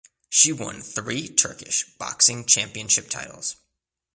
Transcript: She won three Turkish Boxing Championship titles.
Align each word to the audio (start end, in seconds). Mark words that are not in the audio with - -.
She 0.29 0.51
won 0.51 0.81
three 0.81 1.27
Turkish 1.29 1.85
Boxing 1.99 2.45
Championship 2.45 3.07
titles. 3.07 3.57